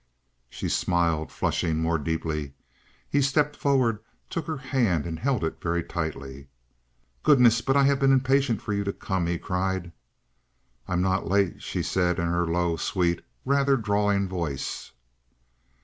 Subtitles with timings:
[0.49, 2.53] She smiled, flushing more deeply.
[3.07, 3.99] He stepped forward,
[4.31, 6.47] took her hand, and held it very tightly.
[7.21, 7.61] "Goodness!
[7.61, 9.91] But I have been impatient for you to come!" he cried.
[10.87, 14.91] "I'm not late," she said in her low, sweet, rather drawling voice.